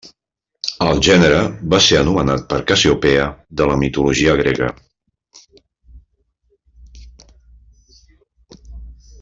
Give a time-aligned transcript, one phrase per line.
[0.85, 1.41] El gènere
[1.73, 3.29] va ser anomenat per Cassiopea
[3.61, 4.71] de la mitologia grega.